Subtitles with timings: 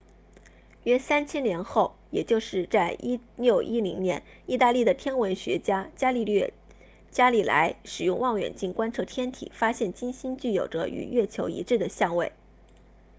[0.81, 2.97] 约三千年后也就是在
[3.37, 6.53] 1610年意大利的天文学家伽利略
[7.11, 12.31] 伽利莱 galileo galilei 使用望远镜观测天体发现金星具有着与月球一致的相位